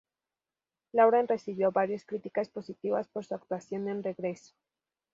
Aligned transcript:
Lauren 0.93 1.27
recibió 1.27 1.71
varias 1.71 2.05
críticas 2.05 2.49
positivas 2.49 3.07
por 3.07 3.23
su 3.23 3.35
actuación 3.35 3.87
en 3.87 4.01
Regreso. 4.01 4.55